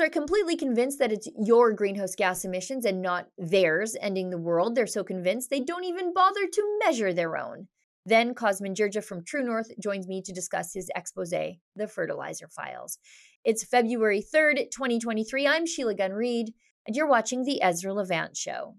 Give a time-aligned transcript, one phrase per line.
[0.00, 4.74] Are completely convinced that it's your greenhouse gas emissions and not theirs ending the world.
[4.74, 7.68] They're so convinced they don't even bother to measure their own.
[8.06, 12.96] Then Cosmin Dzsurdzsa from True North joins me to discuss his expose, The Fertilizer Files.
[13.44, 15.46] It's February 3rd, 2023.
[15.46, 16.54] I'm Sheila Gunn Reid,
[16.86, 18.76] and you're watching The Ezra Levant Show.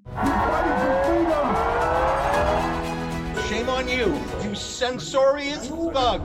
[3.47, 6.21] Shame on you, you censorious thug!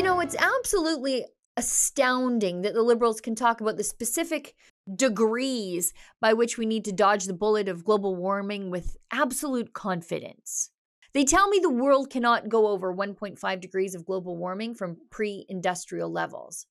[0.00, 1.26] You know, it's absolutely
[1.58, 4.54] astounding that the liberals can talk about the specific
[4.96, 5.92] degrees
[6.22, 10.70] by which we need to dodge the bullet of global warming with absolute confidence.
[11.12, 15.44] They tell me the world cannot go over 1.5 degrees of global warming from pre
[15.50, 16.64] industrial levels.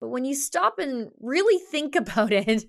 [0.00, 2.64] But when you stop and really think about it,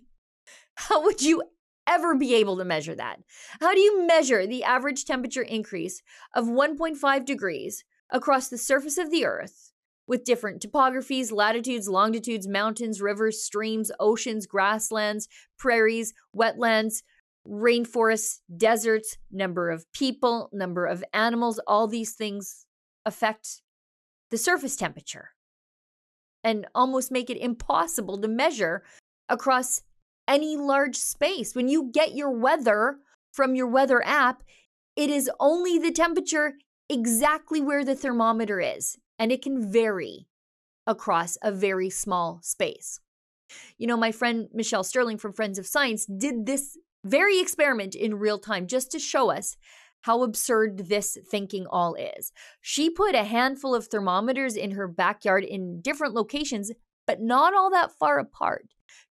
[0.75, 1.41] how would you
[1.87, 3.21] ever be able to measure that?
[3.61, 6.01] How do you measure the average temperature increase
[6.35, 9.71] of 1.5 degrees across the surface of the Earth
[10.07, 17.03] with different topographies, latitudes, longitudes, mountains, rivers, streams, oceans, grasslands, prairies, wetlands,
[17.47, 22.65] rainforests, deserts, number of people, number of animals, all these things
[23.05, 23.61] affect
[24.31, 25.29] the surface temperature
[26.43, 28.83] and almost make it impossible to measure
[29.29, 29.81] across
[30.27, 31.55] any large space.
[31.55, 32.97] When you get your weather
[33.31, 34.43] from your weather app,
[34.95, 36.55] it is only the temperature
[36.89, 40.27] exactly where the thermometer is, and it can vary
[40.85, 42.99] across a very small space.
[43.77, 48.15] You know, my friend Michelle Stirling from Friends of Science did this very experiment in
[48.15, 49.57] real time just to show us
[50.01, 52.31] how absurd this thinking all is.
[52.61, 56.71] She put a handful of thermometers in her backyard in different locations,
[57.07, 58.65] but not all that far apart,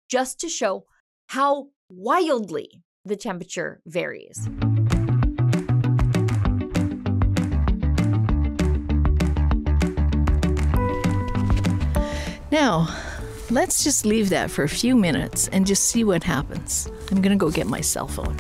[0.09, 0.85] just to show
[1.29, 4.49] how wildly the temperature varies.
[12.53, 12.87] Now,
[13.49, 16.87] let's just leave that for a few minutes and just see what happens.
[17.11, 18.37] I'm to go get my cell phone.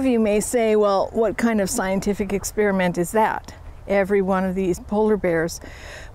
[0.00, 3.54] Of you may say, well, what kind of scientific experiment is that?
[3.86, 5.60] Every one of these polar bears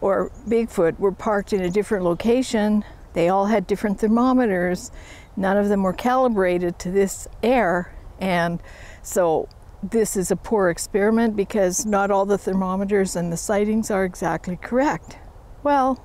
[0.01, 2.83] or Bigfoot were parked in a different location.
[3.13, 4.91] They all had different thermometers.
[5.37, 7.93] None of them were calibrated to this air.
[8.19, 8.59] And
[9.03, 9.47] so
[9.83, 14.57] this is a poor experiment because not all the thermometers and the sightings are exactly
[14.57, 15.17] correct.
[15.61, 15.95] Well,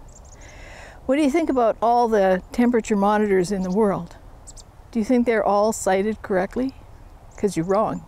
[1.07, 4.17] what do you think about all the temperature monitors in the world?
[4.91, 6.75] Do you think they're all sited correctly?
[7.41, 8.05] Because you're wrong.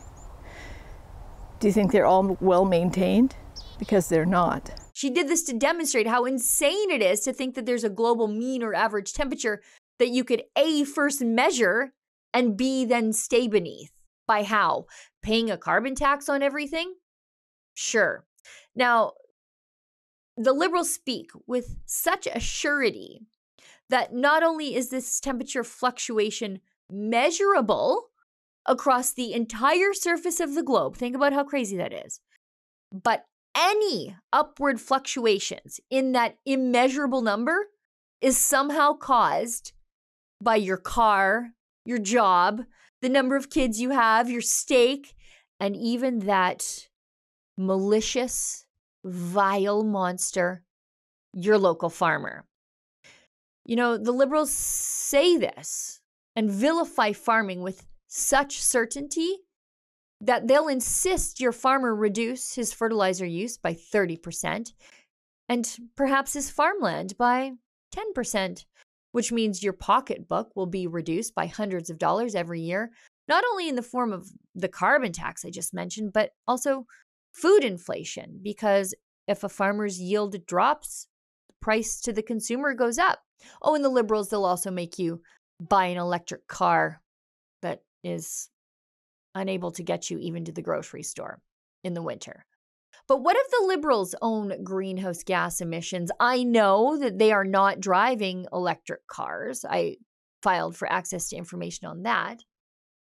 [1.59, 3.35] Do you think they're all well maintained?
[3.79, 4.79] Because they're not.
[4.93, 8.29] She did this to demonstrate how insane it is to think that there's a global
[8.29, 9.63] mean or average temperature
[9.99, 11.95] that you could A, first measure,
[12.35, 13.91] and B, then stay beneath.
[14.27, 14.85] By how?
[15.23, 16.93] Paying a carbon tax on everything?
[17.73, 18.27] Sure.
[18.77, 19.13] Now,
[20.37, 23.23] the liberals speak with such a surety
[23.89, 28.11] that not only is this temperature fluctuation measurable
[28.67, 30.97] across the entire surface of the globe.
[30.97, 32.21] Think about how crazy that is.
[32.93, 33.25] But
[33.57, 37.69] any upward fluctuations in that immeasurable number
[38.21, 39.73] is somehow caused
[40.41, 41.51] by your car,
[41.85, 42.63] your job,
[43.01, 45.15] the number of kids you have, your steak,
[45.59, 46.89] and even that
[47.59, 48.65] malicious,
[49.05, 50.63] vile monster,
[51.33, 52.45] your local farmer.
[53.65, 56.01] You know, the liberals say this
[56.35, 59.39] and vilify farming with such certainty
[60.21, 64.73] that they'll insist your farmer reduce his fertilizer use by 30%
[65.49, 67.53] and perhaps his farmland by
[67.97, 68.67] 10%,
[69.13, 72.91] which means your pocketbook will be reduced by hundreds of dollars every year,
[73.29, 76.85] not only in the form of the carbon tax I just mentioned, but also
[77.33, 78.95] food inflation, because
[79.27, 81.09] if a farmer's yield drops,
[81.49, 83.21] the price to the consumer goes up.
[83.63, 85.23] Oh, and the liberals, they'll also make you
[85.59, 87.02] buy an electric car
[88.03, 88.49] is
[89.35, 91.41] unable to get you even to the grocery store
[91.85, 92.45] in the winter.
[93.09, 96.11] But what if the liberals own greenhouse gas emissions?
[96.21, 99.65] I know that they are not driving electric cars.
[99.69, 99.97] I
[100.43, 102.43] filed for access to information on that.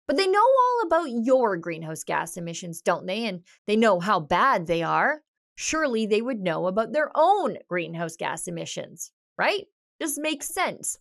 [0.08, 3.26] But they know all about your greenhouse gas emissions, don't they?
[3.26, 5.22] And they know how bad they are.
[5.56, 9.66] Surely they would know about their own greenhouse gas emissions, right?
[10.02, 10.98] Just makes sense.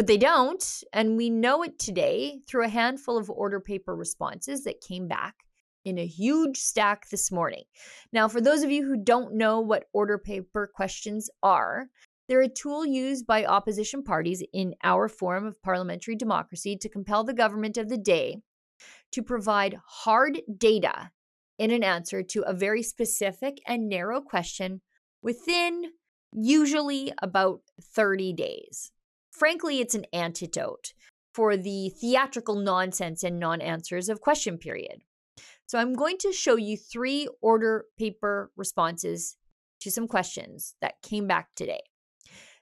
[0.00, 0.82] But they don't.
[0.94, 5.44] And we know it today through a handful of order paper responses that came back
[5.84, 7.64] in a huge stack this morning.
[8.10, 11.88] Now, for those of you who don't know what order paper questions are,
[12.26, 17.22] they're a tool used by opposition parties in our form of parliamentary democracy to compel
[17.22, 18.38] the government of the day
[19.12, 21.10] to provide hard data
[21.58, 24.80] in an answer to a very specific and narrow question
[25.20, 25.92] within
[26.32, 28.92] usually about 30 days.
[29.30, 30.92] Frankly, it's an antidote
[31.34, 35.02] for the theatrical nonsense and non answers of question period.
[35.66, 39.36] So I'm going to show you three order paper responses
[39.80, 41.80] to some questions that came back today.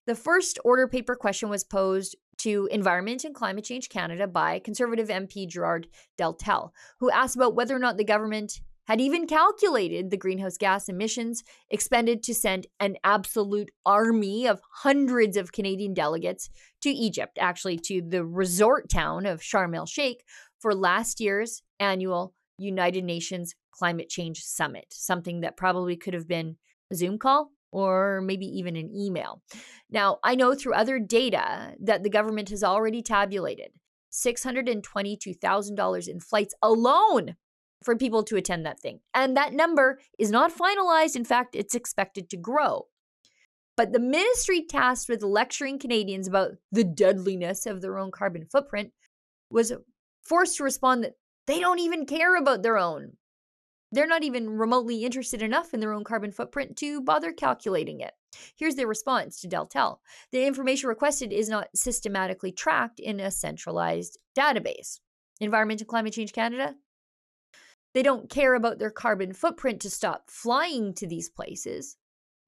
[0.06, 5.08] The first order paper question was posed to Environment and Climate Change Canada by Conservative
[5.08, 5.88] MP Gerard
[6.18, 10.88] Deltell, who asked about whether or not the government had even calculated the greenhouse gas
[10.88, 16.48] emissions expended to send an absolute army of hundreds of Canadian delegates
[16.80, 20.24] to Egypt, actually to the resort town of Sharm el Sheikh,
[20.58, 26.56] for last year's annual United Nations Climate Change Summit, something that probably could have been
[26.90, 29.42] a Zoom call or maybe even an email.
[29.90, 33.72] Now, I know through other data that the government has already tabulated
[34.10, 37.36] $622,000 in flights alone
[37.82, 39.00] for people to attend that thing.
[39.14, 41.16] And that number is not finalized.
[41.16, 42.86] In fact, it's expected to grow.
[43.76, 48.90] But the ministry tasked with lecturing Canadians about the deadliness of their own carbon footprint
[49.50, 49.72] was
[50.22, 51.14] forced to respond that
[51.46, 53.12] they don't even care about their own.
[53.90, 58.12] They're not even remotely interested enough in their own carbon footprint to bother calculating it.
[58.56, 59.98] Here's their response to Deltell
[60.32, 65.00] The information requested is not systematically tracked in a centralized database.
[65.40, 66.74] Environment and Climate Change Canada,
[67.98, 71.96] they don't care about their carbon footprint to stop flying to these places.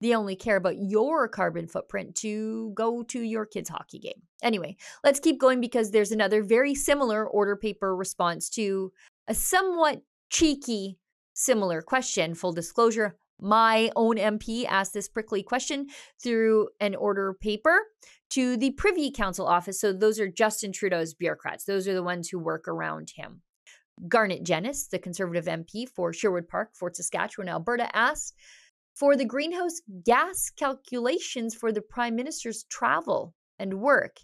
[0.00, 4.22] They only care about your carbon footprint to go to your kids' hockey game.
[4.44, 8.92] Anyway, let's keep going because there's another very similar order paper response to
[9.26, 11.00] a somewhat cheeky
[11.34, 12.36] similar question.
[12.36, 15.88] Full disclosure, my own MP asked this prickly question
[16.22, 17.76] through an order paper
[18.28, 19.80] to the Privy Council office.
[19.80, 23.42] So those are Justin Trudeau's bureaucrats, those are the ones who work around him.
[24.08, 28.34] Garnett Genuis, the Conservative MP for Sherwood Park, Fort Saskatchewan, Alberta, asked
[28.94, 34.18] for the greenhouse gas calculations for the Prime Minister's travel and work.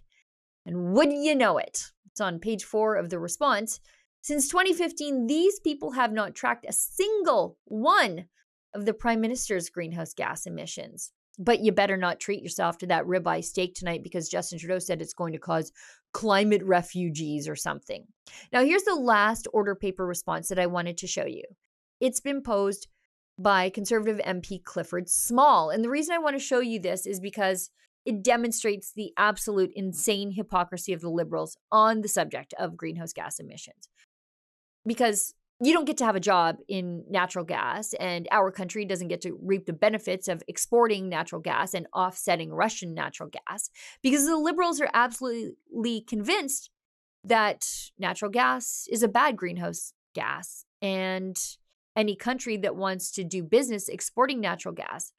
[0.64, 1.92] And wouldn't you know it?
[2.10, 3.80] It's on page four of the response.
[4.22, 8.26] Since 2015, these people have not tracked a single one
[8.74, 11.12] of the Prime Minister's greenhouse gas emissions.
[11.38, 15.00] But you better not treat yourself to that ribeye steak tonight because Justin Trudeau said
[15.00, 15.70] it's going to cause
[16.16, 18.06] climate refugees or something.
[18.50, 21.42] Now, here's the last order paper response that I wanted to show you.
[22.00, 22.88] It's been posed
[23.38, 25.68] by Conservative MP Clifford Small.
[25.68, 27.68] And the reason I want to show you this is because
[28.06, 33.38] it demonstrates the absolute insane hypocrisy of the liberals on the subject of greenhouse gas
[33.38, 33.90] emissions.
[34.86, 39.08] Because you don't get to have a job in natural gas, and our country doesn't
[39.08, 43.70] get to reap the benefits of exporting natural gas and offsetting Russian natural gas
[44.02, 46.70] because the liberals are absolutely convinced
[47.24, 47.66] that
[47.98, 50.64] natural gas is a bad greenhouse gas.
[50.82, 51.38] And
[51.96, 55.12] any country that wants to do business exporting natural gas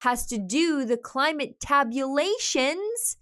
[0.00, 3.16] has to do the climate tabulations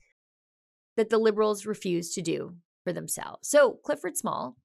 [0.97, 3.49] that the liberals refuse to do for themselves.
[3.49, 4.57] So, Clifford Small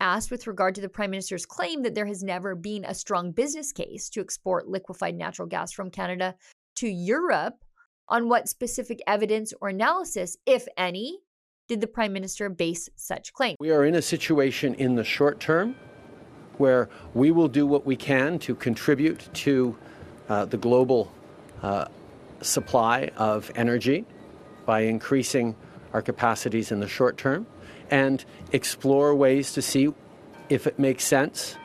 [0.00, 3.32] asked with regard to the prime minister's claim that there has never been a strong
[3.32, 6.34] business case to export liquefied natural gas from Canada
[6.76, 7.64] to Europe
[8.08, 11.18] on what specific evidence or analysis, if any,
[11.68, 13.54] did the prime minister base such claim?
[13.60, 15.76] We are in a situation in the short term
[16.56, 19.76] where we will do what we can to contribute to
[20.28, 21.12] uh, the global
[21.62, 21.86] uh,
[22.40, 24.04] supply of energy
[24.64, 25.54] by increasing
[25.92, 27.46] our capacities in the short term
[27.90, 29.92] and explore ways to see
[30.48, 31.56] if it makes sense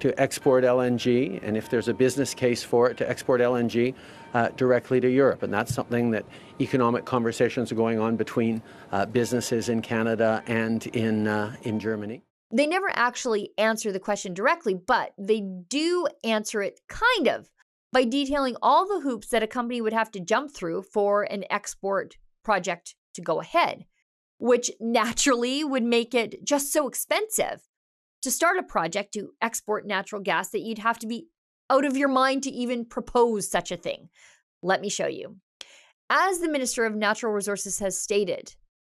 [0.00, 3.94] to export LNG and if there's a business case for it to export LNG
[4.34, 5.42] uh, directly to Europe.
[5.42, 6.24] And that's something that
[6.60, 12.22] economic conversations are going on between uh, businesses in Canada and in, uh, in Germany
[12.54, 17.50] they never actually answer the question directly, but they do answer it kind of
[17.92, 21.44] by detailing all the hoops that a company would have to jump through for an
[21.50, 23.86] export project to go ahead,
[24.38, 27.62] which naturally would make it just so expensive
[28.22, 31.26] to start a project to export natural gas that you'd have to be
[31.70, 34.08] out of your mind to even propose such a thing.
[34.62, 35.36] Let me show you.
[36.10, 38.54] As the Minister of Natural Resources has stated,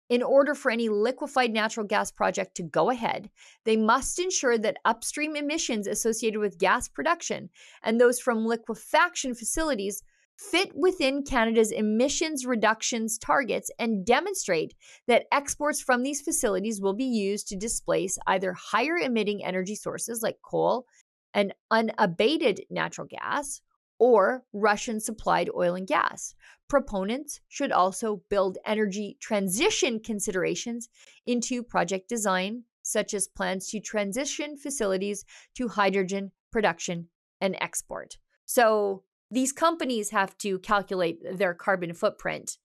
[0.08, 3.30] in order for any liquefied natural gas project to go ahead,
[3.64, 7.50] they must ensure that upstream emissions associated with gas production
[7.82, 10.02] and those from liquefaction facilities
[10.36, 14.74] fit within Canada's emissions reductions targets and demonstrate
[15.06, 20.22] that exports from these facilities will be used to displace either higher emitting energy sources
[20.22, 20.86] like coal
[21.34, 23.60] and unabated natural gas
[23.98, 26.34] or Russian supplied oil and gas.
[26.68, 30.88] Proponents should also build energy transition considerations
[31.26, 35.24] into project design, such as plans to transition facilities
[35.54, 37.08] to hydrogen production
[37.40, 38.18] and export.
[38.44, 42.58] So, these companies have to calculate their carbon footprint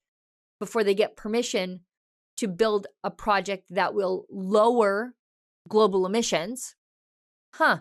[0.59, 1.81] before they get permission
[2.37, 5.13] to build a project that will lower
[5.67, 6.75] global emissions.
[7.53, 7.79] Huh.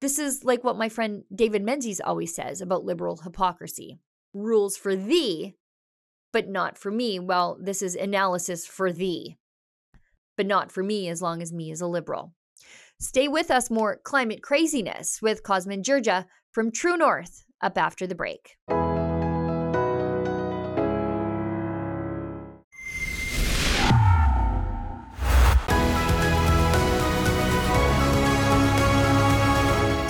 [0.00, 3.98] This is like what my friend David Menzies always says about liberal hypocrisy
[4.34, 5.54] rules for thee,
[6.32, 7.18] but not for me.
[7.18, 9.38] Well, this is analysis for thee,
[10.36, 12.34] but not for me as long as me is a liberal.
[13.00, 18.14] Stay with us more climate craziness with Cosmin Dzsurdzsa from True North up after the
[18.14, 18.56] break.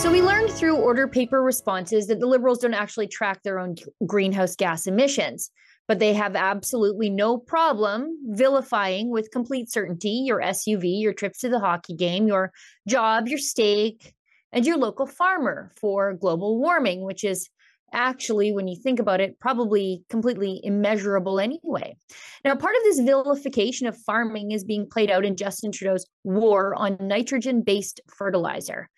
[0.00, 3.76] So we learned through order paper responses that the Liberals don't actually track their own
[4.04, 5.50] greenhouse gas emissions,
[5.86, 11.48] but they have absolutely no problem vilifying with complete certainty your SUV, your trips to
[11.48, 12.52] the hockey game, your
[12.88, 14.12] job, your steak,
[14.54, 17.50] and your local farmer for global warming, which is
[17.92, 21.96] actually, when you think about it, probably completely immeasurable anyway.
[22.44, 26.74] Now, part of this vilification of farming is being played out in Justin Trudeau's war
[26.76, 28.88] on nitrogen based fertilizer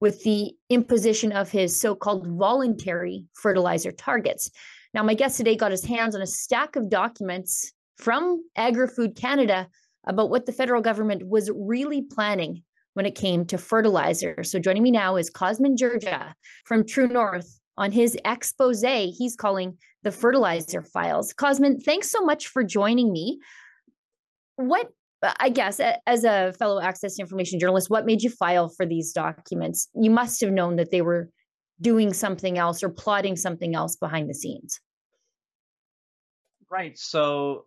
[0.00, 4.50] with the imposition of his so called voluntary fertilizer targets.
[4.94, 9.16] Now, my guest today got his hands on a stack of documents from Agri Food
[9.16, 9.68] Canada
[10.06, 12.62] about what the federal government was really planning
[12.94, 14.42] when it came to fertilizer.
[14.42, 16.32] So joining me now is Cosmin Dzsurdzsa
[16.64, 21.32] from True North on his expose he's calling the fertilizer files.
[21.32, 23.38] Cosmin, thanks so much for joining me.
[24.56, 24.88] What
[25.38, 29.88] I guess as a fellow access information journalist, what made you file for these documents?
[29.94, 31.30] You must have known that they were
[31.80, 34.80] doing something else or plotting something else behind the scenes.
[36.70, 36.98] Right.
[36.98, 37.66] So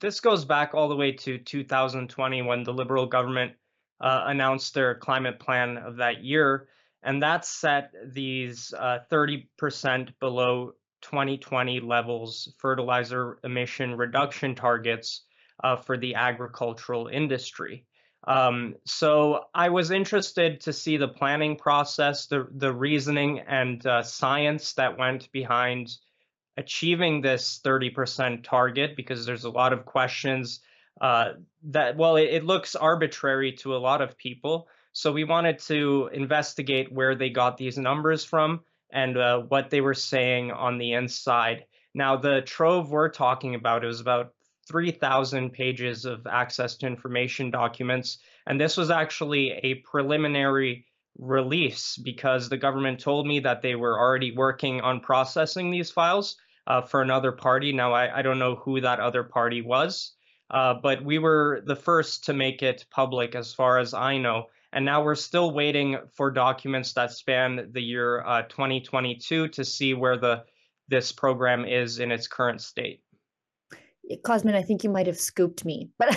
[0.00, 3.52] this goes back all the way to 2020 when the Liberal government
[4.00, 6.68] uh, announced their climate plan of that year.
[7.02, 15.22] And that set these uh, 30% below 2020 levels fertilizer emission reduction targets
[15.62, 17.84] uh, for the agricultural industry.
[18.26, 24.02] Um, so I was interested to see the planning process, the the reasoning and uh,
[24.02, 25.88] science that went behind
[26.56, 30.60] achieving this 30% target, because there's a lot of questions
[31.00, 31.32] uh,
[31.64, 34.68] that well, it, it looks arbitrary to a lot of people.
[34.92, 39.80] So we wanted to investigate where they got these numbers from and uh, what they
[39.80, 41.64] were saying on the inside.
[41.94, 44.32] Now, the trove we're talking about is about
[44.68, 48.18] 3,000 pages of access to information documents.
[48.46, 50.86] And this was actually a preliminary
[51.18, 56.36] release because the government told me that they were already working on processing these files
[56.66, 57.72] uh, for another party.
[57.72, 60.12] Now, I, I, don't know who that other party was,
[60.50, 64.46] uh, but we were the first to make it public as far as I know.
[64.72, 69.94] And now we're still waiting for documents that span the year uh, 2022 to see
[69.94, 70.44] where the
[70.88, 73.02] this program is in its current state.
[74.24, 76.16] Cosmin, I think you might have scooped me, but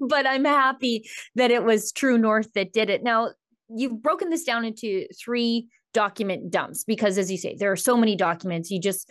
[0.00, 3.02] but I'm happy that it was True North that did it.
[3.02, 3.30] Now
[3.68, 7.96] you've broken this down into three document dumps because, as you say, there are so
[7.96, 8.70] many documents.
[8.70, 9.10] You just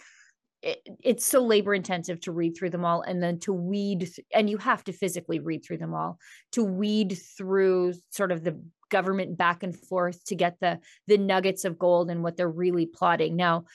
[0.61, 4.49] it, it's so labor intensive to read through them all and then to weed and
[4.49, 6.17] you have to physically read through them all
[6.51, 11.63] to weed through sort of the government back and forth to get the the nuggets
[11.63, 13.35] of gold and what they're really plotting.
[13.35, 13.65] Now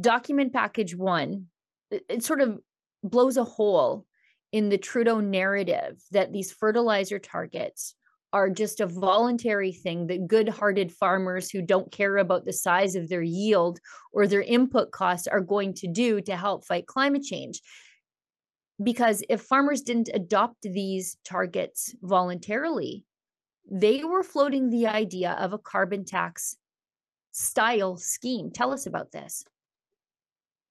[0.00, 1.46] document package one
[1.90, 2.58] it, it sort of
[3.02, 4.06] blows a hole
[4.52, 7.94] in the Trudeau narrative that these fertilizer targets
[8.32, 12.94] are just a voluntary thing that good hearted farmers who don't care about the size
[12.94, 13.78] of their yield
[14.12, 17.60] or their input costs are going to do to help fight climate change.
[18.82, 23.04] Because if farmers didn't adopt these targets voluntarily,
[23.70, 26.56] they were floating the idea of a carbon tax
[27.32, 28.50] style scheme.
[28.50, 29.44] Tell us about this.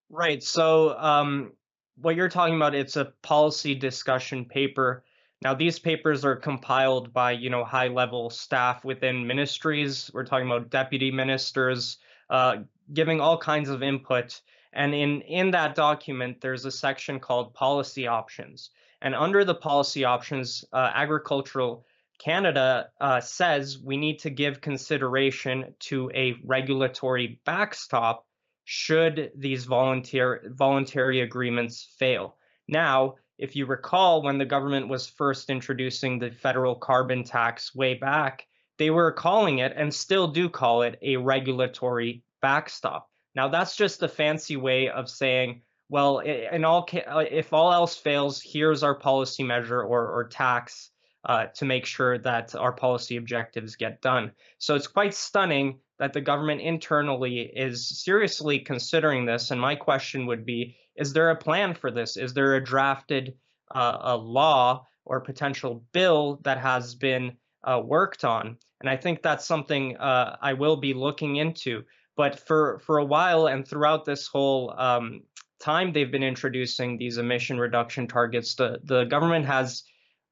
[0.10, 0.42] Right.
[0.42, 1.52] So, um,
[1.98, 5.04] what you're talking about, it's a policy discussion paper.
[5.44, 10.10] Now, these papers are compiled by, you know, high-level staff within ministries.
[10.14, 11.98] We're talking about deputy ministers,
[12.30, 12.58] uh,
[12.92, 14.42] giving all kinds of input.
[14.74, 18.72] And in in that document, there's a section called policy options.
[19.02, 21.86] And under the policy options, uh, agricultural
[22.20, 28.26] Canada uh, says we need to give consideration to a regulatory backstop
[28.66, 32.36] should these volunteer voluntary agreements fail.
[32.68, 37.94] Now, if you recall, when the government was first introducing the federal carbon tax way
[37.94, 38.46] back,
[38.78, 43.10] they were calling it and still do call it a regulatory backstop.
[43.36, 47.96] Now, that's just a fancy way of saying, well, in all uh, if all else
[47.96, 50.90] fails, here's our policy measure or, or tax
[51.24, 54.32] uh, to make sure that our policy objectives get done.
[54.58, 59.52] So it's quite stunning that the government internally is seriously considering this.
[59.52, 62.18] And my question would be Is there a plan for this?
[62.18, 63.36] Is there a drafted
[63.74, 68.58] uh, a law or potential bill that has been uh, worked on?
[68.82, 71.84] And I think that's something uh, I will be looking into.
[72.16, 75.22] But for, for a while and throughout this whole um,
[75.60, 79.84] time they've been introducing these emission reduction targets, the, the government has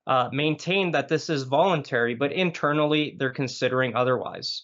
[0.07, 4.63] uh, maintained that this is voluntary, but internally they're considering otherwise.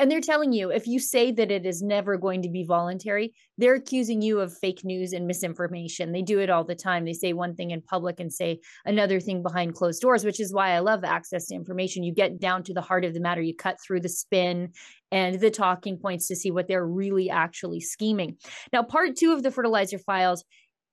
[0.00, 3.34] And they're telling you if you say that it is never going to be voluntary,
[3.58, 6.12] they're accusing you of fake news and misinformation.
[6.12, 7.04] They do it all the time.
[7.04, 10.54] They say one thing in public and say another thing behind closed doors, which is
[10.54, 12.02] why I love access to information.
[12.02, 14.72] You get down to the heart of the matter, you cut through the spin
[15.12, 18.38] and the talking points to see what they're really actually scheming.
[18.72, 20.46] Now, part two of the fertilizer files,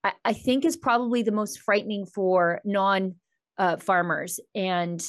[0.04, 3.16] I, I think, is probably the most frightening for non
[3.58, 5.02] uh, farmers and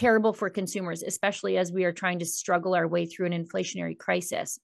[0.00, 3.96] terrible for consumers, especially as we are trying to struggle our way through an inflationary
[3.96, 4.58] crisis.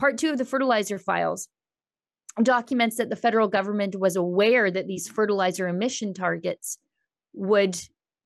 [0.00, 1.48] Part two of the fertilizer files
[2.42, 6.78] documents that the federal government was aware that these fertilizer emission targets
[7.34, 7.80] would,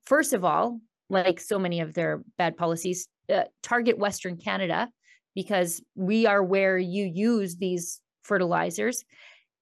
[0.05, 0.79] first of all,
[1.09, 4.89] like so many of their bad policies, uh, target Western Canada
[5.35, 9.03] because we are where you use these fertilizers,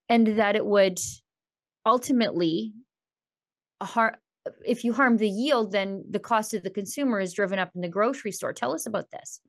[0.08, 1.00] and that it would
[1.86, 2.74] ultimately
[3.82, 4.20] har-
[4.66, 7.82] if you harm the yield, then the cost of the consumer is driven up in
[7.82, 8.54] the grocery store.
[8.54, 9.40] Tell us about this.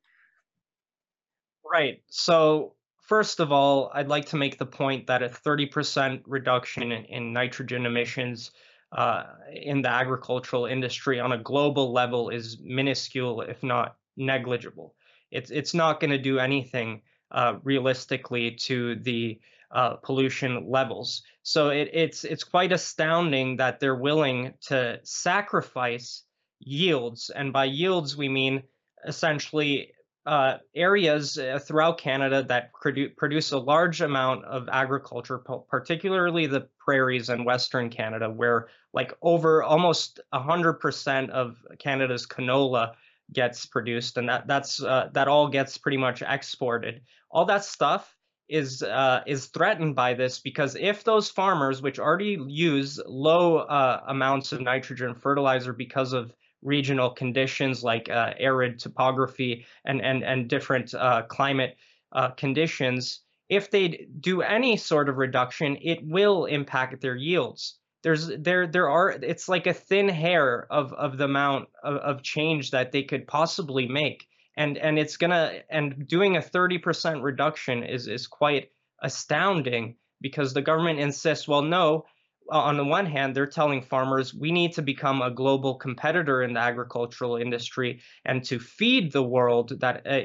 [1.64, 2.02] Right.
[2.08, 7.04] So, first of all, I'd like to make the point that a 30% reduction in,
[7.04, 8.50] in nitrogen emissions
[8.92, 9.24] uh,
[9.54, 14.94] in the agricultural industry on a global level is minuscule, if not negligible.
[15.30, 17.00] It's it's not going to do anything
[17.30, 19.40] uh, realistically to the
[19.72, 21.22] uh, pollution levels.
[21.42, 26.24] So it, it's it's quite astounding that they're willing to sacrifice
[26.60, 28.62] yields, and by yields we mean
[29.06, 29.92] essentially
[30.24, 36.68] uh, areas uh, throughout Canada that produ- produce a large amount of agriculture, particularly the
[36.78, 42.92] prairies in Western Canada, where like over almost 100% of Canada's canola
[43.32, 47.00] gets produced, and that that's uh, that all gets pretty much exported.
[47.30, 48.14] All that stuff
[48.52, 54.02] is uh, is threatened by this because if those farmers, which already use low uh,
[54.06, 60.48] amounts of nitrogen fertilizer because of regional conditions like uh, arid topography and and and
[60.48, 61.76] different uh, climate
[62.12, 67.78] uh, conditions, if they do any sort of reduction, it will impact their yields.
[68.02, 72.22] There's there there are it's like a thin hair of of the amount of, of
[72.22, 77.82] change that they could possibly make and and it's gonna and doing a 30% reduction
[77.82, 78.70] is is quite
[79.02, 82.04] astounding because the government insists well no
[82.50, 86.54] on the one hand they're telling farmers we need to become a global competitor in
[86.54, 90.20] the agricultural industry and to feed the world that uh,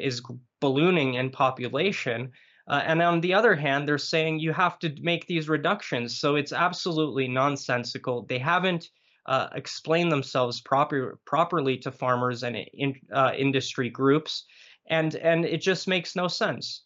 [0.59, 2.31] ballooning in population.
[2.67, 6.19] Uh, and on the other hand they're saying you have to make these reductions.
[6.19, 8.25] So it's absolutely nonsensical.
[8.27, 8.89] They haven't
[9.27, 14.45] uh, explain themselves proper, properly to farmers and in, uh, industry groups,
[14.89, 16.83] and and it just makes no sense.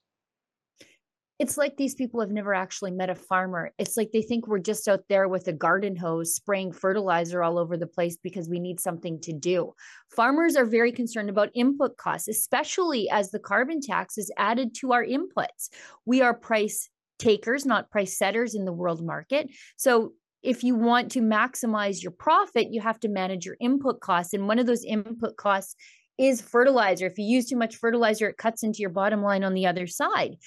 [1.42, 3.72] It's like these people have never actually met a farmer.
[3.80, 7.58] It's like they think we're just out there with a garden hose spraying fertilizer all
[7.58, 9.74] over the place because we need something to do.
[10.16, 14.94] Farmers are very concerned about input costs, especially as the carbon tax is added to
[14.94, 15.70] our inputs.
[16.06, 19.50] We are price takers, not price setters in the world market.
[19.78, 24.34] So if you want to maximize your profit, you have to manage your input costs.
[24.34, 25.76] And one of those input costs
[26.18, 27.06] is fertilizer.
[27.06, 29.88] If you use too much fertilizer, it cuts into your bottom line on the other
[29.88, 30.38] side.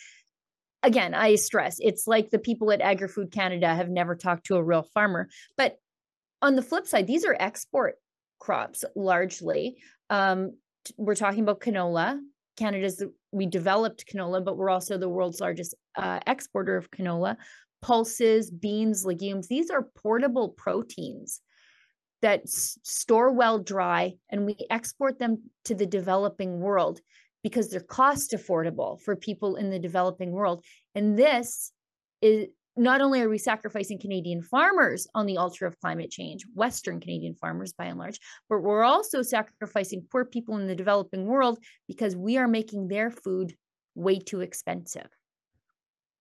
[0.83, 4.57] Again, I stress it's like the people at Agri Food Canada have never talked to
[4.57, 5.29] a real farmer.
[5.57, 5.79] But
[6.43, 7.95] on the flip side, these are export
[8.39, 9.79] crops largely.
[10.11, 10.53] Um,
[10.99, 12.21] we're talking about canola.
[12.57, 13.03] Canada's
[13.33, 17.37] we developed canola, but we're also the world's largest uh, exporter of canola
[17.85, 19.47] pulses, beans, legumes.
[19.47, 21.43] These are portable proteins
[22.23, 27.01] that s- store well dry and we export them to the developing world
[27.43, 30.65] because they're cost affordable for people in the developing world.
[30.95, 31.73] And this
[32.23, 37.01] is not only are we sacrificing Canadian farmers on the altar of climate change, Western
[37.01, 38.19] Canadian farmers by and large,
[38.49, 43.11] but we're also sacrificing poor people in the developing world because we are making their
[43.11, 43.55] food
[43.95, 45.11] way too expensive.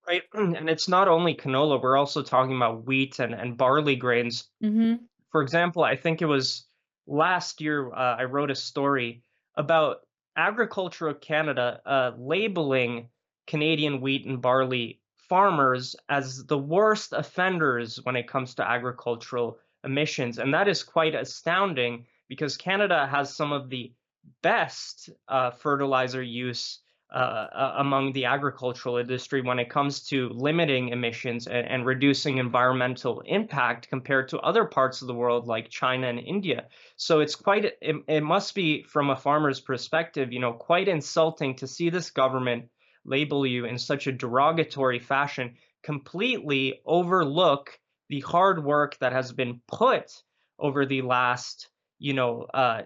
[0.08, 0.24] Right.
[0.34, 4.46] And it's not only canola, we're also talking about wheat and, and barley grains.
[4.64, 4.96] Mm-hmm.
[5.32, 6.66] For example, I think it was
[7.08, 9.24] last year uh, I wrote a story
[9.56, 10.02] about
[10.36, 13.10] Agriculture Canada uh, labeling
[13.48, 20.38] Canadian wheat and barley farmers as the worst offenders when it comes to agricultural emissions.
[20.38, 23.94] And that is quite astounding because Canada has some of the
[24.42, 26.80] best uh, fertilizer use
[27.14, 32.40] uh, uh, among the agricultural industry when it comes to limiting emissions and, and, reducing
[32.40, 36.66] environmental impact compared to other parts of the world like China and India.
[36.96, 41.56] So it's quite it, it must be from a farmer's perspective, you know, quite insulting
[41.58, 42.70] to see this government
[43.06, 47.78] label you in such a derogatory fashion, completely overlook
[48.10, 50.12] the hard work that has been put
[50.58, 52.82] over the last, you know, uh,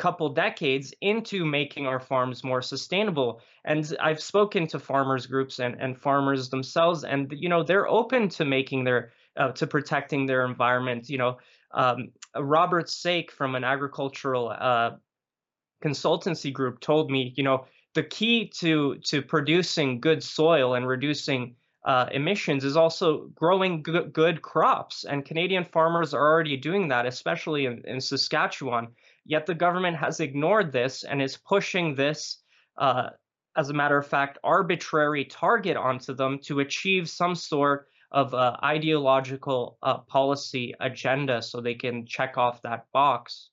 [0.00, 3.42] couple decades into making our farms more sustainable.
[3.66, 8.30] And I've spoken to farmers groups and, and farmers themselves, and you know they're open
[8.30, 11.10] to making their uh, to protecting their environment.
[11.10, 11.38] You know,
[11.72, 14.90] um, Robert Saik from an agricultural uh,
[15.84, 21.56] consultancy group told me, you know, the key to to producing good soil and reducing
[21.84, 25.04] uh, emissions is also growing good, good crops.
[25.04, 28.88] And Canadian farmers are already doing that, especially in, in Saskatchewan.
[29.24, 32.42] Yet the government has ignored this and is pushing this,
[32.78, 33.10] uh,
[33.56, 38.56] as a matter of fact, arbitrary target onto them to achieve some sort of uh,
[38.64, 43.50] ideological uh, policy agenda so they can check off that box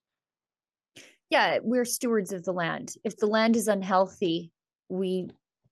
[1.30, 2.96] yeah, we're stewards of the land.
[3.04, 4.52] If the land is unhealthy,
[4.90, 5.30] we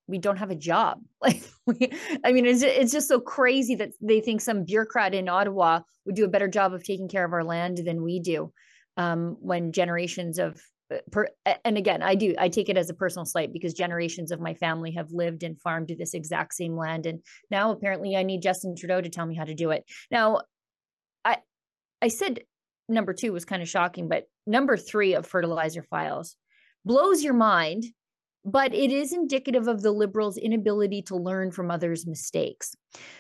[0.08, 1.02] we don't have a job.
[1.22, 1.92] Like we,
[2.24, 6.16] I mean, it's it's just so crazy that they think some bureaucrat in Ottawa would
[6.16, 8.54] do a better job of taking care of our land than we do.
[8.98, 10.62] Um, when generations of
[10.94, 11.28] uh, per,
[11.64, 14.54] and again, I do I take it as a personal slight because generations of my
[14.54, 18.76] family have lived and farmed this exact same land, and now apparently I need Justin
[18.76, 19.84] Trudeau to tell me how to do it.
[20.12, 20.42] Now,
[21.24, 21.38] I
[22.02, 22.42] I said
[22.88, 26.36] number two was kind of shocking, but number three of fertilizer files
[26.86, 27.84] blows your mind,
[28.44, 32.76] but it is indicative of the Liberals' inability to learn from others' mistakes.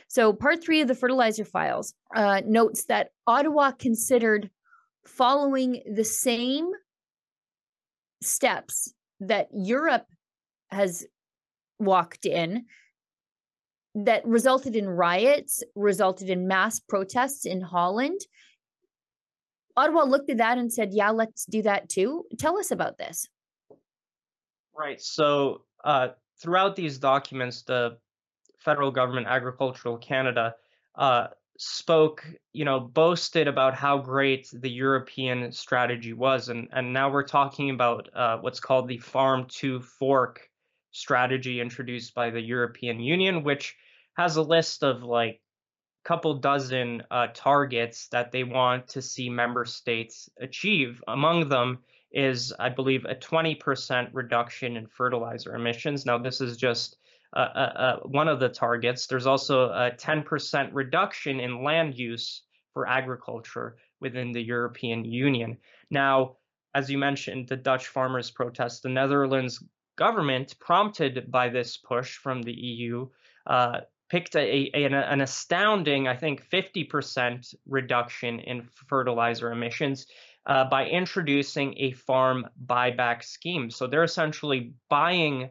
[0.07, 4.51] So, part three of the fertilizer files uh, notes that Ottawa considered
[5.05, 6.71] following the same
[8.21, 10.07] steps that Europe
[10.69, 11.05] has
[11.79, 12.65] walked in
[13.93, 18.19] that resulted in riots, resulted in mass protests in Holland,
[19.77, 22.25] Ottawa looked at that and said, yeah, let's do that too.
[22.37, 23.27] Tell us about this.
[24.77, 25.01] Right.
[25.01, 26.09] So, uh,
[26.41, 27.97] throughout these documents, the
[28.57, 30.55] federal government, Agricultural Canada,
[30.95, 36.49] uh, spoke, you know, boasted about how great the European strategy was.
[36.49, 40.49] And, and now we're talking about uh, what's called the Farm to Fork
[40.91, 43.75] strategy introduced by the European Union, which
[44.17, 45.41] has a list of like
[46.05, 51.03] couple dozen uh, targets that they want to see member states achieve.
[51.07, 51.79] Among them
[52.11, 56.05] is, I believe, a 20% reduction in fertilizer emissions.
[56.05, 56.97] Now, this is just
[57.35, 59.07] uh, uh, uh one of the targets.
[59.07, 62.43] There's also a 10% reduction in land use
[62.73, 65.57] for agriculture within the European Union.
[65.89, 66.37] Now,
[66.73, 69.63] as you mentioned, the Dutch farmers' protest, the Netherlands
[69.97, 73.07] government, prompted by this push from the EU,
[73.47, 80.05] uh, picked a, a, an astounding, I think, 50% reduction in fertilizer emissions
[80.45, 83.71] uh, by introducing a farm buyback scheme.
[83.71, 85.49] So they're essentially buying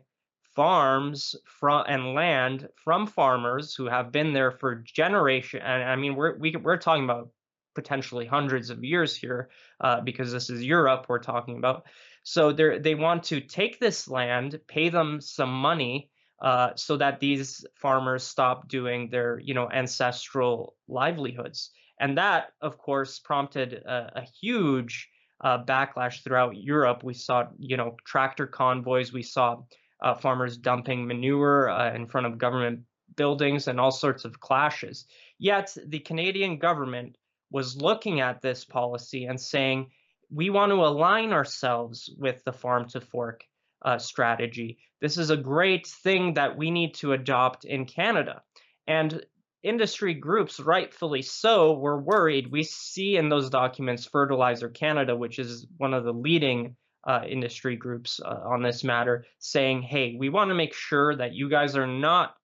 [0.54, 5.60] farms from and land from farmers who have been there for generation.
[5.62, 7.30] And I mean, we're we, are we are talking about
[7.74, 11.86] potentially hundreds of years here uh, because this is Europe we're talking about.
[12.22, 17.20] So they they want to take this land, pay them some money uh, so that
[17.20, 24.12] these farmers stop doing their you know ancestral livelihoods and that of course prompted a,
[24.16, 25.08] a huge
[25.42, 29.56] uh, backlash throughout europe we saw you know tractor convoys we saw
[30.04, 32.80] uh, farmers dumping manure uh, in front of government
[33.16, 35.06] buildings and all sorts of clashes
[35.38, 37.16] yet the canadian government
[37.50, 39.90] was looking at this policy and saying
[40.30, 43.44] we want to align ourselves with the farm to fork
[43.84, 44.78] uh, strategy.
[45.00, 48.42] This is a great thing that we need to adopt in Canada.
[48.86, 49.24] And
[49.62, 52.50] industry groups, rightfully so, were worried.
[52.50, 57.76] We see in those documents Fertilizer Canada, which is one of the leading uh, industry
[57.76, 61.76] groups uh, on this matter, saying, hey, we want to make sure that you guys
[61.76, 62.34] are not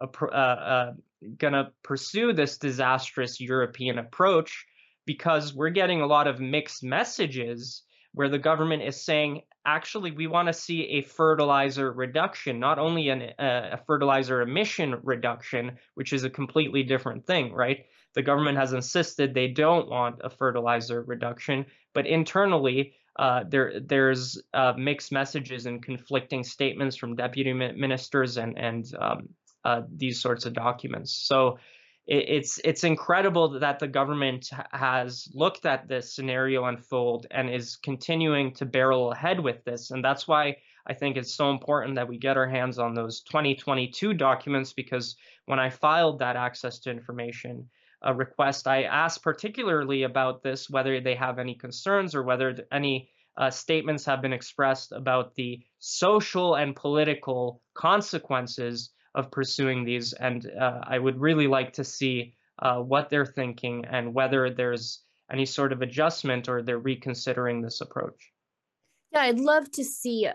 [0.00, 0.92] uh, uh
[1.38, 4.66] going to pursue this disastrous European approach
[5.06, 7.82] because we're getting a lot of mixed messages
[8.14, 13.08] where the government is saying, actually, we want to see a fertilizer reduction, not only
[13.08, 17.86] an, uh, a fertilizer emission reduction, which is a completely different thing, right?
[18.14, 24.40] The government has insisted they don't want a fertilizer reduction, but internally, uh, there there's
[24.54, 29.28] uh, mixed messages and conflicting statements from deputy ministers and and um,
[29.64, 31.12] uh, these sorts of documents.
[31.12, 31.58] So
[32.06, 37.76] it, it's it's incredible that the government has looked at this scenario unfold and is
[37.76, 42.08] continuing to barrel ahead with this, and that's why I think it's so important that
[42.08, 46.90] we get our hands on those 2022 documents because when I filed that access to
[46.90, 47.68] information
[48.06, 53.10] uh, request, I asked particularly about this, whether they have any concerns or whether any
[53.36, 60.12] uh, statements have been expressed about the social and political consequences of pursuing these.
[60.12, 65.02] And uh, I would really like to see uh, what they're thinking and whether there's
[65.30, 68.32] any sort of adjustment or they're reconsidering this approach.
[69.12, 70.28] Yeah, I'd love to see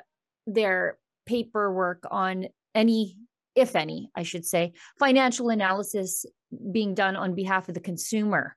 [0.45, 3.17] their paperwork on any,
[3.55, 6.25] if any, I should say, financial analysis
[6.71, 8.55] being done on behalf of the consumer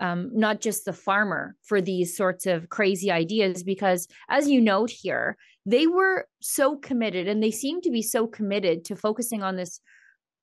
[0.00, 4.90] um, not just the farmer for these sorts of crazy ideas because as you note
[4.90, 9.56] here they were so committed and they seem to be so committed to focusing on
[9.56, 9.80] this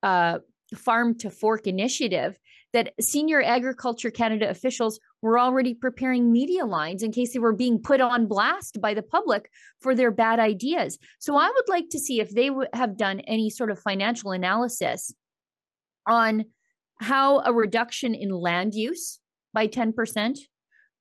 [0.04, 0.38] uh,
[0.76, 2.38] farm to fork initiative
[2.74, 7.82] that senior agriculture canada officials were already preparing media lines in case they were being
[7.82, 9.50] put on blast by the public
[9.82, 11.00] for their bad ideas.
[11.20, 14.32] So i would like to see if they w- have done any sort of financial
[14.32, 15.14] analysis
[16.06, 16.46] on
[17.00, 19.20] how a reduction in land use
[19.54, 20.38] by 10%,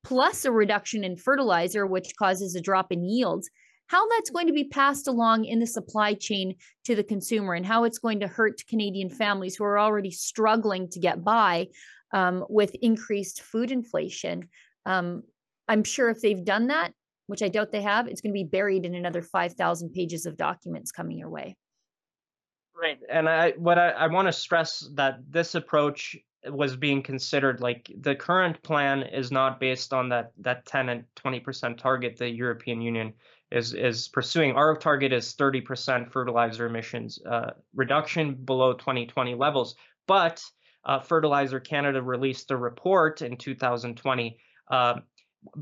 [0.04, 3.50] plus a reduction in fertilizer, which causes a drop in yields,
[3.88, 6.54] how that's going to be passed along in the supply chain
[6.84, 10.88] to the consumer and how it's going to hurt Canadian families who are already struggling
[10.90, 11.68] to get by
[12.12, 14.48] um, with increased food inflation.
[14.84, 15.22] Um,
[15.68, 16.92] I'm sure if they've done that,
[17.26, 20.36] which I doubt they have, it's going to be buried in another 5,000 pages of
[20.36, 21.56] documents coming your way.
[22.78, 22.98] Right.
[23.08, 26.16] And I what I, I want to stress that this approach
[26.48, 31.04] was being considered like the current plan is not based on that that 10 and
[31.16, 33.14] 20% target the European Union
[33.50, 34.52] is is pursuing.
[34.52, 39.76] Our target is 30% fertilizer emissions uh, reduction below 2020 levels.
[40.06, 40.44] But
[40.84, 44.38] uh, Fertilizer Canada released a report in 2020
[44.70, 44.94] uh,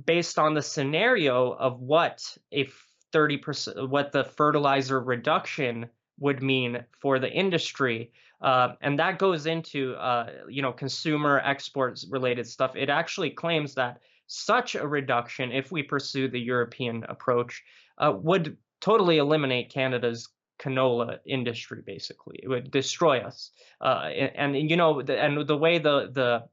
[0.05, 2.22] based on the scenario of what
[2.53, 2.68] a
[3.12, 8.11] 30% what the fertilizer reduction would mean for the industry
[8.44, 12.77] uh, and that goes into uh, you know consumer exports related stuff.
[12.77, 17.62] It actually claims that such a reduction, if we pursue the European approach,
[17.98, 21.83] uh, would totally eliminate Canada's canola industry.
[21.87, 23.50] Basically, it would destroy us.
[23.81, 26.44] Uh, and, and, you know, the, and the way the the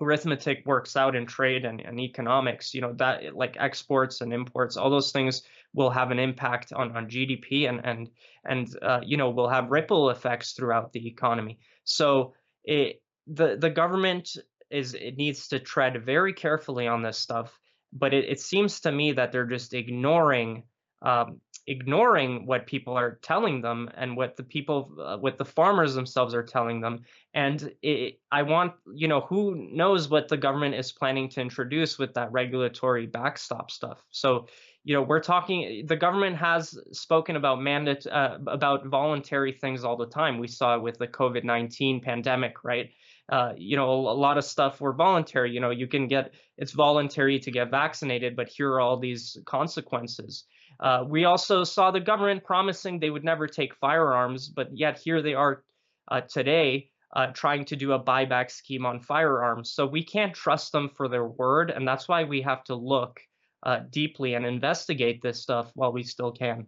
[0.00, 4.76] arithmetic works out in trade and, and economics, you know, that like exports and imports,
[4.76, 5.42] all those things
[5.78, 8.10] will have an impact on, on GDP and and
[8.44, 11.60] and uh, you know will have ripple effects throughout the economy.
[11.84, 14.36] So it, the the government
[14.70, 17.58] is it needs to tread very carefully on this stuff,
[17.92, 20.64] but it, it seems to me that they're just ignoring
[21.02, 25.94] um, ignoring what people are telling them and what the people uh, what the farmers
[25.94, 27.00] themselves are telling them
[27.34, 31.98] and it, i want you know who knows what the government is planning to introduce
[31.98, 34.46] with that regulatory backstop stuff so
[34.84, 39.96] you know we're talking the government has spoken about mandate uh, about voluntary things all
[39.96, 40.38] the time.
[40.38, 42.90] We saw it with the covid-19 pandemic right?
[43.28, 45.52] Uh, you know a, a lot of stuff were voluntary.
[45.52, 49.36] You know you can get it's voluntary to get vaccinated but here are all these
[49.44, 50.44] consequences.
[50.80, 55.22] Uh, we also saw the government promising they would never take firearms, but yet here
[55.22, 55.64] they are
[56.10, 59.70] uh, today uh, trying to do a buyback scheme on firearms.
[59.70, 63.20] So we can't trust them for their word, and that's why we have to look
[63.62, 66.66] uh, deeply and investigate this stuff while we still can.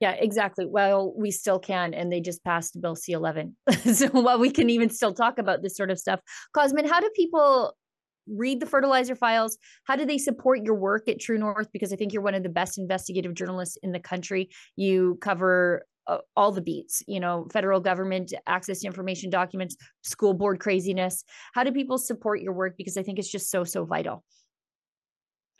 [0.00, 0.66] Yeah, exactly.
[0.66, 3.56] Well, we still can, and they just passed Bill C eleven,
[3.92, 6.20] so while we can even still talk about this sort of stuff,
[6.56, 7.76] Cosmin, how do people
[8.26, 9.58] read the fertilizer files?
[9.84, 11.68] How do they support your work at True North?
[11.72, 14.50] Because I think you're one of the best investigative journalists in the country.
[14.76, 20.34] You cover uh, all the beats, you know, federal government, access to information documents, school
[20.34, 21.24] board craziness.
[21.54, 22.74] How do people support your work?
[22.76, 24.24] Because I think it's just so, so vital.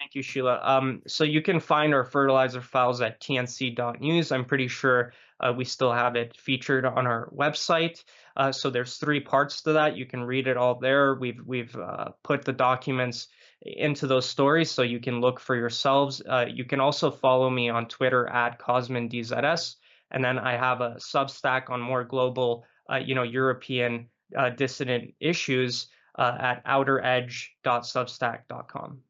[0.03, 0.59] Thank you, Sheila.
[0.61, 4.33] Um, so you can find our fertilizer files at tnc.news.
[4.33, 8.03] I'm pretty sure uh, we still have it featured on our website.
[8.37, 9.97] Uh, so there's three parts to that.
[9.97, 11.15] You can read it all there.
[11.15, 13.29] We've we've uh, put the documents
[13.63, 16.21] into those stories so you can look for yourselves.
[16.29, 19.77] Uh, you can also follow me on Twitter at CosminDZS,
[20.11, 25.15] and then I have a Substack on more global, uh, you know, European uh, dissident
[25.21, 25.87] issues
[26.19, 29.03] at outeredge.substack.com.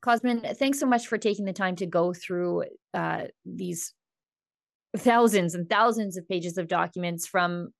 [0.00, 3.92] Cosmin, thanks so much for taking the time to go through uh, these
[4.96, 7.70] thousands and thousands of pages of documents from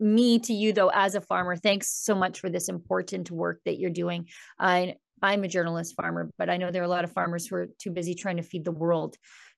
[0.00, 1.56] me to you, though, as a farmer.
[1.56, 4.28] Thanks so much for this important work that you're doing.
[4.58, 7.56] I, I'm a journalist farmer, but I know there are a lot of farmers who
[7.56, 9.16] are too busy trying to feed the world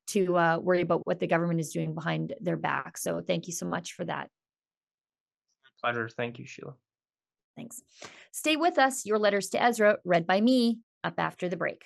[0.09, 2.99] to uh, worry about what the government is doing behind their back.
[2.99, 4.29] So thank you so much for that.
[5.81, 6.09] Pleasure.
[6.09, 6.75] Thank you, Sheila.
[7.57, 7.83] Thanks.
[8.33, 9.07] Stay with us.
[9.07, 11.85] Your letters to Ezra, read by me, up after the break.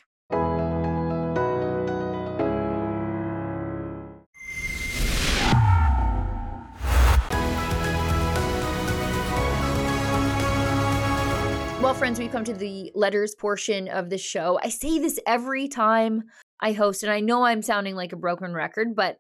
[12.00, 14.58] Friends, we've come to the letters portion of the show.
[14.62, 16.22] I say this every time
[16.58, 19.18] I host, and I know I'm sounding like a broken record, but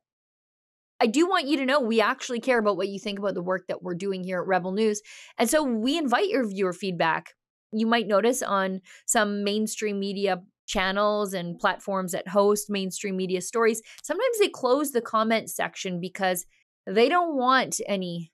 [0.98, 3.42] I do want you to know we actually care about what you think about the
[3.42, 5.02] work that we're doing here at Rebel News.
[5.36, 7.34] And so we invite your viewer feedback.
[7.70, 13.82] You might notice on some mainstream media channels and platforms that host mainstream media stories,
[14.02, 16.46] sometimes they close the comment section because
[16.86, 18.32] they don't want any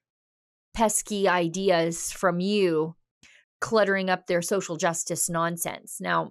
[0.72, 2.94] pesky ideas from you
[3.60, 5.98] cluttering up their social justice nonsense.
[6.00, 6.30] Now,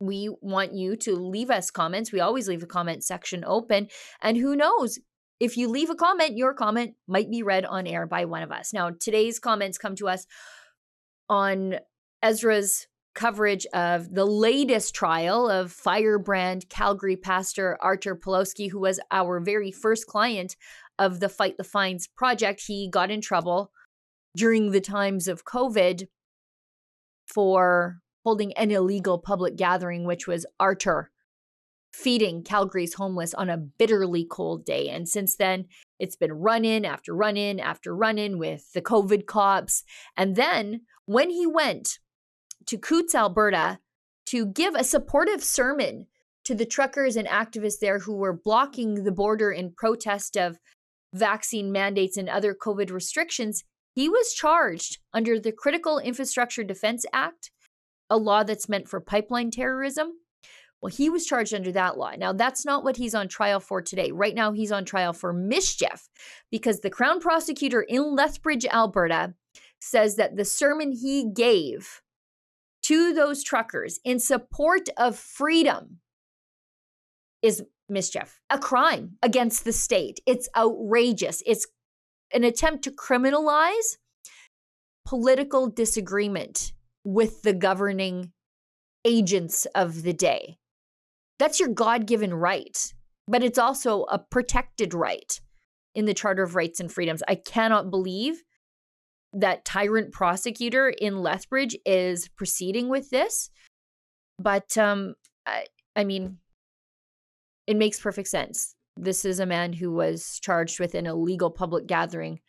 [0.00, 2.12] we want you to leave us comments.
[2.12, 3.88] We always leave the comment section open.
[4.20, 4.98] And who knows,
[5.38, 8.50] if you leave a comment, your comment might be read on air by one of
[8.50, 8.72] us.
[8.72, 10.26] Now, today's comments come to us
[11.28, 11.76] on
[12.22, 19.38] Ezra's coverage of the latest trial of firebrand Calgary pastor Artur Pawlowski, who was our
[19.38, 20.56] very first client
[20.98, 22.62] of the Fight the Fines project.
[22.66, 23.70] He got in trouble
[24.36, 26.06] during the times of COVID
[27.26, 31.10] for holding an illegal public gathering, which was Artur
[31.92, 34.88] feeding Calgary's homeless on a bitterly cold day.
[34.88, 35.66] And since then,
[35.98, 39.84] it's been run in after run in after run in with the COVID cops.
[40.16, 41.98] And then when he went
[42.66, 43.78] to Coutts, Alberta,
[44.26, 46.06] to give a supportive sermon
[46.44, 50.58] to the truckers and activists there who were blocking the border in protest of
[51.14, 53.64] vaccine mandates and other COVID restrictions,
[53.94, 57.50] he was charged under the Critical Infrastructure Defense Act,
[58.08, 60.12] a law that's meant for pipeline terrorism.
[60.80, 62.12] Well, he was charged under that law.
[62.18, 64.10] Now, that's not what he's on trial for today.
[64.10, 66.08] Right now, he's on trial for mischief
[66.50, 69.34] because the Crown prosecutor in Lethbridge, Alberta,
[69.80, 72.02] says that the sermon he gave
[72.82, 75.98] to those truckers in support of freedom
[77.42, 80.20] is mischief, a crime against the state.
[80.26, 81.42] It's outrageous.
[81.46, 81.66] It's
[82.32, 83.96] an attempt to criminalize
[85.04, 86.72] political disagreement
[87.04, 88.32] with the governing
[89.04, 90.56] agents of the day.
[91.38, 92.92] That's your God given right,
[93.26, 95.40] but it's also a protected right
[95.94, 97.22] in the Charter of Rights and Freedoms.
[97.26, 98.42] I cannot believe
[99.32, 103.50] that tyrant prosecutor in Lethbridge is proceeding with this,
[104.38, 105.14] but um,
[105.46, 105.66] I,
[105.96, 106.38] I mean,
[107.66, 108.74] it makes perfect sense.
[108.96, 112.40] This is a man who was charged with an illegal public gathering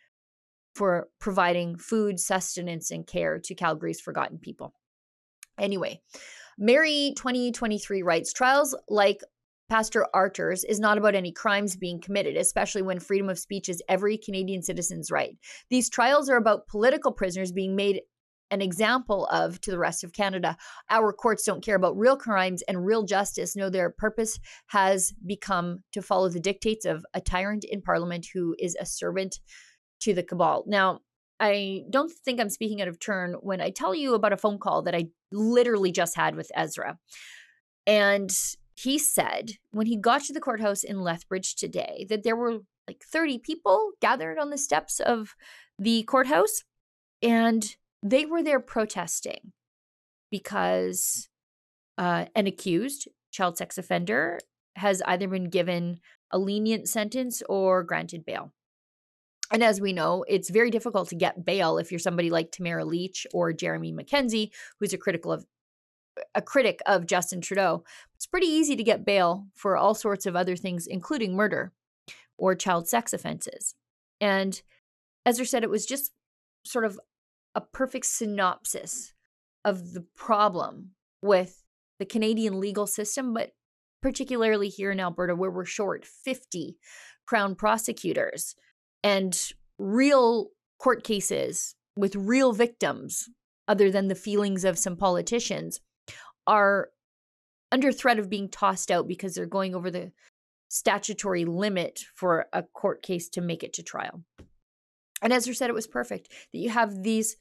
[0.74, 4.74] for providing food, sustenance, and care to Calgary's forgotten people.
[5.58, 6.00] Anyway,
[6.58, 9.20] Mary 2023 writes trials like
[9.70, 13.82] Pastor Artur's is not about any crimes being committed, especially when freedom of speech is
[13.88, 15.36] every Canadian citizen's right.
[15.70, 18.02] These trials are about political prisoners being made
[18.54, 20.56] an example of to the rest of Canada.
[20.88, 23.56] Our courts don't care about real crimes and real justice.
[23.56, 24.38] No, their purpose
[24.68, 29.40] has become to follow the dictates of a tyrant in Parliament who is a servant
[30.00, 30.64] to the cabal.
[30.66, 31.00] Now,
[31.40, 34.58] I don't think I'm speaking out of turn when I tell you about a phone
[34.58, 36.98] call that I literally just had with Ezra.
[37.86, 38.30] And
[38.76, 43.02] he said when he got to the courthouse in Lethbridge today that there were like
[43.02, 45.34] 30 people gathered on the steps of
[45.78, 46.62] the courthouse.
[47.22, 49.52] And they were there protesting
[50.30, 51.28] because
[51.96, 54.38] uh, an accused child sex offender
[54.76, 55.98] has either been given
[56.30, 58.52] a lenient sentence or granted bail.
[59.50, 62.84] And as we know, it's very difficult to get bail if you're somebody like Tamara
[62.84, 65.46] Lich or Jeremy Mackenzie, who's a critical of
[66.34, 67.84] a critic of Justin Trudeau.
[68.14, 71.72] It's pretty easy to get bail for all sorts of other things, including murder
[72.36, 73.74] or child sex offenses.
[74.20, 74.60] And
[75.26, 76.12] Ezra said it was just
[76.64, 76.98] sort of
[77.54, 79.12] a perfect synopsis
[79.64, 80.90] of the problem
[81.22, 81.62] with
[81.98, 83.52] the Canadian legal system, but
[84.02, 86.76] particularly here in Alberta, where we're short 50
[87.26, 88.54] Crown prosecutors
[89.02, 90.48] and real
[90.78, 93.30] court cases with real victims,
[93.66, 95.80] other than the feelings of some politicians,
[96.46, 96.90] are
[97.72, 100.12] under threat of being tossed out because they're going over the
[100.68, 104.22] statutory limit for a court case to make it to trial.
[105.22, 107.36] And Ezra said it was perfect that you have these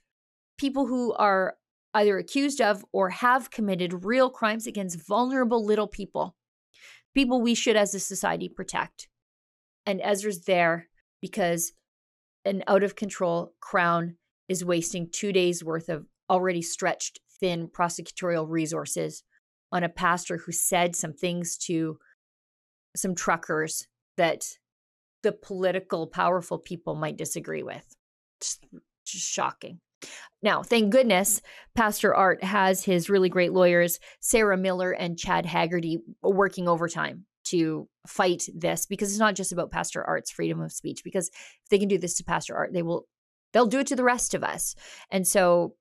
[0.57, 1.55] people who are
[1.93, 6.35] either accused of or have committed real crimes against vulnerable little people,
[7.13, 9.07] people we should as a society protect.
[9.85, 10.87] And Ezra's there
[11.21, 11.73] because
[12.45, 14.17] an out of control crown
[14.49, 19.23] is wasting two days worth of already stretched thin prosecutorial resources
[19.71, 21.97] on a pastor who said some things to
[22.95, 23.87] some truckers
[24.17, 24.45] that
[25.23, 27.95] the political powerful people might disagree with.
[28.39, 28.65] Just,
[29.05, 29.79] just shocking.
[30.41, 31.41] Now, thank goodness,
[31.73, 37.87] Pastor Art has his really great lawyers, Sarah Miller and Chad Haggerty, working overtime to
[38.07, 41.01] fight this because it's not just about Pastor Art's freedom of speech.
[41.03, 43.07] Because if they can do this to Pastor Art, they will
[43.53, 44.75] they'll do it to the rest of us.
[45.11, 45.75] And so,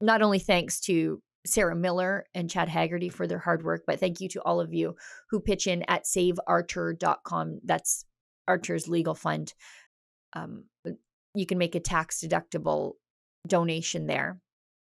[0.00, 4.20] not only thanks to Sarah Miller and Chad Haggerty for their hard work, but thank
[4.20, 4.94] you to all of you
[5.30, 7.60] who pitch in at savearcher.com.
[7.64, 8.04] That's
[8.46, 9.54] Artur's legal fund.
[10.34, 10.64] Um,
[11.34, 12.92] you can make a tax deductible
[13.46, 14.38] donation there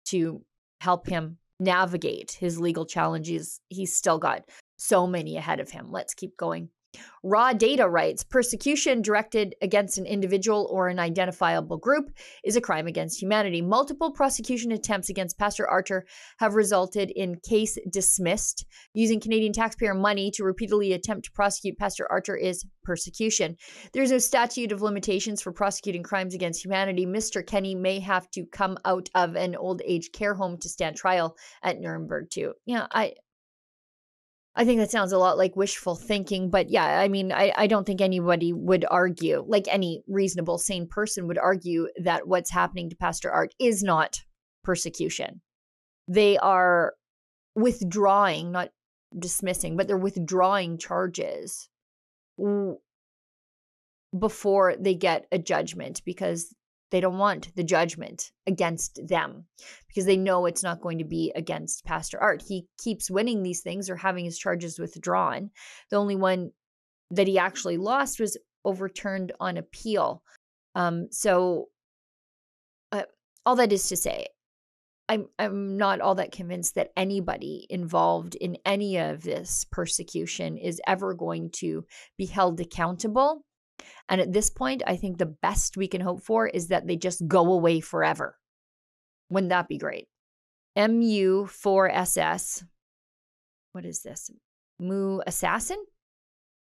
[0.06, 0.42] to
[0.80, 3.60] help him navigate his legal challenges.
[3.68, 4.44] He's still got
[4.78, 5.90] so many ahead of him.
[5.90, 6.70] Let's keep going.
[7.22, 12.10] Raw data writes persecution directed against an individual or an identifiable group
[12.44, 13.60] is a crime against humanity.
[13.60, 16.06] Multiple prosecution attempts against Pastor Artur
[16.38, 18.64] have resulted in case dismissed.
[18.94, 23.56] Using Canadian taxpayer money to repeatedly attempt to prosecute Pastor Artur is persecution.
[23.92, 27.04] There's no statute of limitations for prosecuting crimes against humanity.
[27.04, 27.46] Mr.
[27.46, 31.36] Kenney may have to come out of an old age care home to stand trial
[31.62, 32.54] at Nuremberg, too.
[32.64, 33.12] Yeah, I,
[34.56, 37.66] I think that sounds a lot like wishful thinking, but yeah, I mean, I, I
[37.66, 42.90] don't think anybody would argue, like any reasonable, sane person would argue that what's happening
[42.90, 44.18] to Pastor Art is not
[44.64, 45.40] persecution.
[46.08, 46.94] They are
[47.54, 48.70] withdrawing, not
[49.16, 51.68] dismissing, but they're withdrawing charges
[54.18, 56.52] before they get a judgment because
[56.90, 59.44] they don't want the judgment against them
[59.88, 62.42] because they know it's not going to be against Pastor Art.
[62.46, 65.50] He keeps winning these things or having his charges withdrawn.
[65.90, 66.50] The only one
[67.10, 70.22] that he actually lost was overturned on appeal.
[70.74, 71.68] Um, so,
[72.92, 73.02] uh,
[73.46, 74.26] all that is to say,
[75.08, 80.80] I'm I'm not all that convinced that anybody involved in any of this persecution is
[80.86, 81.84] ever going to
[82.16, 83.44] be held accountable
[84.08, 86.96] and at this point, I think the best we can hope for is that they
[86.96, 88.36] just go away forever.
[89.30, 90.08] Wouldn't that be great?
[90.76, 92.64] MU4SS.
[93.72, 94.30] What is this?
[94.78, 95.84] Mu Assassin?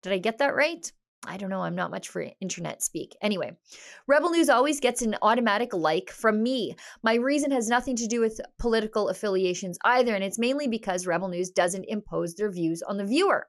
[0.02, 0.90] Did I get that right?
[1.24, 1.60] I don't know.
[1.60, 3.16] I'm not much for internet speak.
[3.22, 3.52] Anyway,
[4.08, 6.74] Rebel News always gets an automatic like from me.
[7.04, 11.28] My reason has nothing to do with political affiliations either, and it's mainly because Rebel
[11.28, 13.46] News doesn't impose their views on the viewer.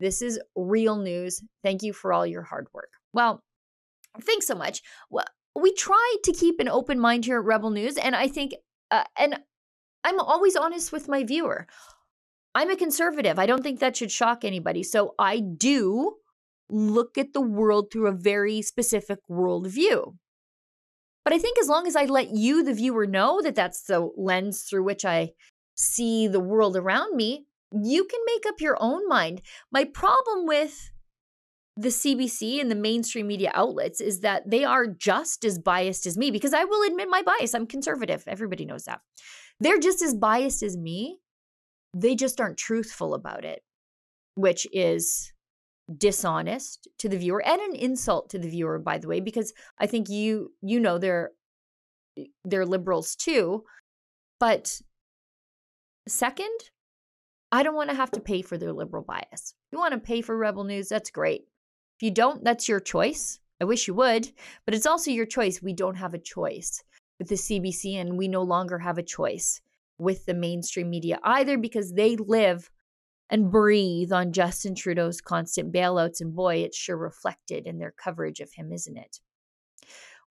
[0.00, 1.42] This is real news.
[1.62, 2.90] Thank you for all your hard work.
[3.12, 3.40] Well,
[4.20, 4.82] thanks so much.
[5.10, 8.54] Well, we try to keep an open mind here at Rebel News, and I think,
[8.90, 9.38] uh, and
[10.02, 11.66] I'm always honest with my viewer.
[12.54, 13.38] I'm a conservative.
[13.38, 14.82] I don't think that should shock anybody.
[14.82, 16.16] So I do
[16.68, 20.14] look at the world through a very specific worldview.
[21.24, 24.10] But I think as long as I let you, the viewer, know that that's the
[24.16, 25.30] lens through which I
[25.74, 27.46] see the world around me,
[27.82, 29.40] you can make up your own mind.
[29.72, 30.90] My problem with
[31.76, 36.16] the CBC and the mainstream media outlets is that they are just as biased as
[36.16, 37.54] me because I will admit my bias.
[37.54, 38.22] I'm conservative.
[38.26, 39.00] Everybody knows that.
[39.58, 41.18] They're just as biased as me.
[41.92, 43.62] They just aren't truthful about it,
[44.34, 45.32] which is
[45.98, 49.86] dishonest to the viewer and an insult to the viewer by the way because I
[49.86, 51.32] think you you know they're
[52.44, 53.64] they're liberals too.
[54.40, 54.80] But
[56.08, 56.70] second,
[57.54, 59.54] I don't want to have to pay for their liberal bias.
[59.70, 60.88] You want to pay for Rebel News?
[60.88, 61.42] That's great.
[61.96, 63.38] If you don't, that's your choice.
[63.60, 64.28] I wish you would,
[64.64, 65.62] but it's also your choice.
[65.62, 66.82] We don't have a choice
[67.20, 69.60] with the CBC, and we no longer have a choice
[69.98, 72.72] with the mainstream media either because they live
[73.30, 76.20] and breathe on Justin Trudeau's constant bailouts.
[76.20, 79.20] And boy, it's sure reflected in their coverage of him, isn't it?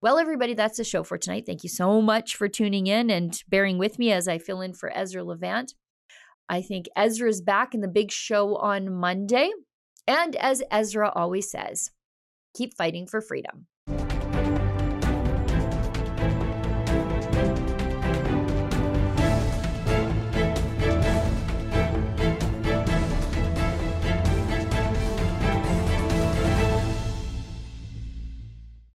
[0.02, 1.44] Well, everybody, that's the show for tonight.
[1.46, 4.74] Thank you so much for tuning in and bearing with me as I fill in
[4.74, 5.72] for Ezra Levant.
[6.48, 9.50] I think Ezra's back in the big show on Monday.
[10.06, 11.90] And as Ezra always says,
[12.54, 13.66] keep fighting for freedom.